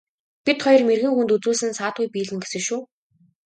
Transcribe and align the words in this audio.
Бид 0.45 0.57
хоёр 0.65 0.81
мэргэн 0.87 1.13
хүнд 1.15 1.31
үзүүлсэн 1.35 1.71
саадгүй 1.79 2.07
биелнэ 2.13 2.37
гэсэн 2.41 2.61
шүү. 2.67 2.81